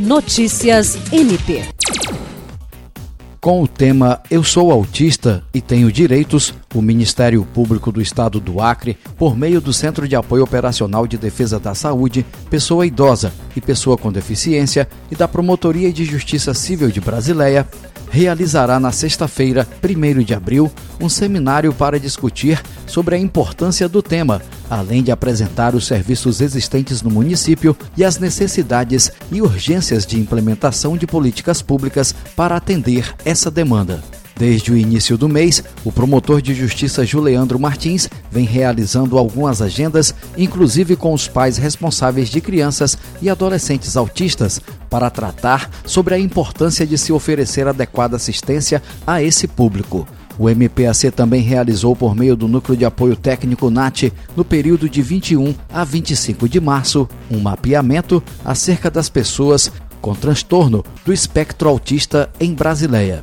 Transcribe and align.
Notícias 0.00 0.96
MP. 1.12 1.62
Com 3.38 3.62
o 3.62 3.68
tema 3.68 4.18
Eu 4.30 4.42
sou 4.42 4.72
autista 4.72 5.44
e 5.52 5.60
tenho 5.60 5.92
direitos, 5.92 6.54
o 6.74 6.80
Ministério 6.80 7.44
Público 7.44 7.92
do 7.92 8.00
Estado 8.00 8.40
do 8.40 8.62
Acre, 8.62 8.96
por 9.18 9.36
meio 9.36 9.60
do 9.60 9.74
Centro 9.74 10.08
de 10.08 10.16
Apoio 10.16 10.42
Operacional 10.42 11.06
de 11.06 11.18
Defesa 11.18 11.60
da 11.60 11.74
Saúde, 11.74 12.24
Pessoa 12.48 12.86
Idosa 12.86 13.30
e 13.54 13.60
Pessoa 13.60 13.98
com 13.98 14.10
Deficiência 14.10 14.88
e 15.10 15.14
da 15.14 15.28
Promotoria 15.28 15.92
de 15.92 16.06
Justiça 16.06 16.54
Civil 16.54 16.90
de 16.90 17.00
Brasileia, 17.02 17.68
realizará 18.10 18.78
na 18.78 18.92
sexta-feira, 18.92 19.66
1 19.82 20.22
de 20.22 20.34
abril, 20.34 20.70
um 21.00 21.08
seminário 21.08 21.72
para 21.72 21.98
discutir 21.98 22.60
sobre 22.86 23.14
a 23.14 23.18
importância 23.18 23.88
do 23.88 24.02
tema, 24.02 24.42
além 24.68 25.02
de 25.02 25.10
apresentar 25.10 25.74
os 25.74 25.86
serviços 25.86 26.40
existentes 26.40 27.00
no 27.00 27.10
município 27.10 27.76
e 27.96 28.04
as 28.04 28.18
necessidades 28.18 29.10
e 29.30 29.40
urgências 29.40 30.04
de 30.04 30.18
implementação 30.18 30.96
de 30.96 31.06
políticas 31.06 31.62
públicas 31.62 32.14
para 32.36 32.56
atender 32.56 33.14
essa 33.24 33.50
demanda. 33.50 34.19
Desde 34.40 34.72
o 34.72 34.76
início 34.76 35.18
do 35.18 35.28
mês, 35.28 35.62
o 35.84 35.92
promotor 35.92 36.40
de 36.40 36.54
justiça 36.54 37.04
Juliandro 37.04 37.60
Martins 37.60 38.08
vem 38.32 38.46
realizando 38.46 39.18
algumas 39.18 39.60
agendas, 39.60 40.14
inclusive 40.34 40.96
com 40.96 41.12
os 41.12 41.28
pais 41.28 41.58
responsáveis 41.58 42.30
de 42.30 42.40
crianças 42.40 42.96
e 43.20 43.28
adolescentes 43.28 43.98
autistas, 43.98 44.58
para 44.88 45.10
tratar 45.10 45.70
sobre 45.84 46.14
a 46.14 46.18
importância 46.18 46.86
de 46.86 46.96
se 46.96 47.12
oferecer 47.12 47.68
adequada 47.68 48.16
assistência 48.16 48.82
a 49.06 49.22
esse 49.22 49.46
público. 49.46 50.08
O 50.38 50.48
MPAC 50.48 51.10
também 51.10 51.42
realizou, 51.42 51.94
por 51.94 52.16
meio 52.16 52.34
do 52.34 52.48
Núcleo 52.48 52.78
de 52.78 52.86
Apoio 52.86 53.16
Técnico 53.16 53.68
NAT, 53.68 54.10
no 54.34 54.42
período 54.42 54.88
de 54.88 55.02
21 55.02 55.54
a 55.70 55.84
25 55.84 56.48
de 56.48 56.58
março, 56.58 57.06
um 57.30 57.40
mapeamento 57.40 58.22
acerca 58.42 58.90
das 58.90 59.10
pessoas 59.10 59.70
com 60.00 60.14
transtorno 60.14 60.82
do 61.04 61.12
espectro 61.12 61.68
autista 61.68 62.30
em 62.40 62.54
Brasileia. 62.54 63.22